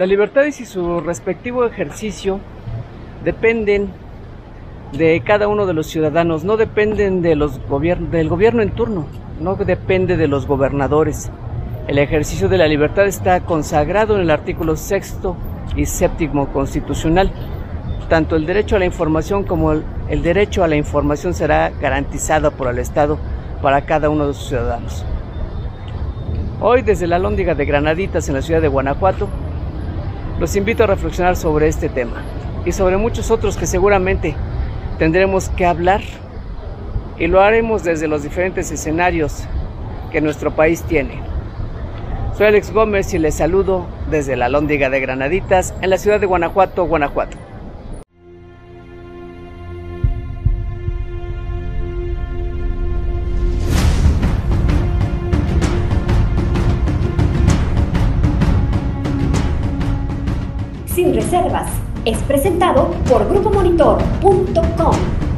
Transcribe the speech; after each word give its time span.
Las 0.00 0.08
libertades 0.08 0.62
y 0.62 0.64
su 0.64 1.00
respectivo 1.02 1.66
ejercicio 1.66 2.40
dependen 3.22 3.90
de 4.94 5.20
cada 5.22 5.46
uno 5.46 5.66
de 5.66 5.74
los 5.74 5.88
ciudadanos, 5.88 6.42
no 6.42 6.56
dependen 6.56 7.20
de 7.20 7.36
los 7.36 7.60
del 8.10 8.30
gobierno 8.30 8.62
en 8.62 8.70
turno, 8.70 9.06
no 9.42 9.56
depende 9.56 10.16
de 10.16 10.26
los 10.26 10.46
gobernadores. 10.46 11.30
El 11.86 11.98
ejercicio 11.98 12.48
de 12.48 12.56
la 12.56 12.66
libertad 12.66 13.06
está 13.06 13.40
consagrado 13.40 14.14
en 14.14 14.22
el 14.22 14.30
artículo 14.30 14.74
sexto 14.74 15.36
y 15.76 15.84
séptimo 15.84 16.50
constitucional. 16.50 17.30
Tanto 18.08 18.36
el 18.36 18.46
derecho 18.46 18.76
a 18.76 18.78
la 18.78 18.86
información 18.86 19.44
como 19.44 19.72
el, 19.72 19.84
el 20.08 20.22
derecho 20.22 20.64
a 20.64 20.68
la 20.68 20.76
información 20.76 21.34
será 21.34 21.72
garantizado 21.78 22.52
por 22.52 22.68
el 22.68 22.78
Estado 22.78 23.18
para 23.60 23.82
cada 23.82 24.08
uno 24.08 24.28
de 24.28 24.32
sus 24.32 24.48
ciudadanos. 24.48 25.04
Hoy 26.62 26.80
desde 26.80 27.06
la 27.06 27.18
Lóndiga 27.18 27.54
de 27.54 27.66
Granaditas 27.66 28.30
en 28.30 28.36
la 28.36 28.40
ciudad 28.40 28.62
de 28.62 28.68
Guanajuato, 28.68 29.28
los 30.40 30.56
invito 30.56 30.84
a 30.84 30.86
reflexionar 30.86 31.36
sobre 31.36 31.68
este 31.68 31.90
tema 31.90 32.22
y 32.64 32.72
sobre 32.72 32.96
muchos 32.96 33.30
otros 33.30 33.58
que 33.58 33.66
seguramente 33.66 34.34
tendremos 34.98 35.50
que 35.50 35.66
hablar 35.66 36.00
y 37.18 37.26
lo 37.26 37.42
haremos 37.42 37.84
desde 37.84 38.08
los 38.08 38.22
diferentes 38.22 38.70
escenarios 38.72 39.44
que 40.10 40.22
nuestro 40.22 40.50
país 40.56 40.82
tiene. 40.84 41.20
Soy 42.38 42.46
Alex 42.46 42.72
Gómez 42.72 43.12
y 43.12 43.18
les 43.18 43.34
saludo 43.34 43.86
desde 44.10 44.34
la 44.34 44.48
Lóndiga 44.48 44.88
de 44.88 45.00
Granaditas 45.00 45.74
en 45.82 45.90
la 45.90 45.98
ciudad 45.98 46.18
de 46.18 46.26
Guanajuato, 46.26 46.86
Guanajuato. 46.86 47.49
Sin 60.94 61.14
reservas 61.14 61.70
es 62.04 62.18
presentado 62.22 62.90
por 63.08 63.28
grupomonitor.com. 63.28 65.29